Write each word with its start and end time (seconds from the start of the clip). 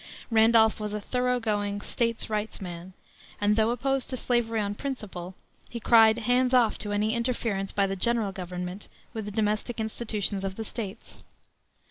Randolph 0.31 0.79
was 0.79 0.95
a 0.95 0.99
thorough 0.99 1.39
going 1.39 1.79
"States 1.81 2.27
rights" 2.27 2.59
man, 2.59 2.93
and 3.39 3.55
though 3.55 3.69
opposed 3.69 4.09
to 4.09 4.17
slavery 4.17 4.59
on 4.59 4.73
principle, 4.73 5.35
he 5.69 5.79
cried 5.79 6.17
hands 6.17 6.55
off 6.55 6.79
to 6.79 6.91
any 6.91 7.13
interference 7.13 7.71
by 7.71 7.85
the 7.85 7.95
General 7.95 8.31
Government 8.31 8.89
with 9.13 9.25
the 9.25 9.31
domestic 9.31 9.79
institutions 9.79 10.43
of 10.43 10.55
the 10.55 10.65
States. 10.65 11.21